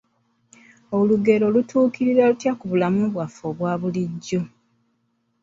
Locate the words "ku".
2.59-2.65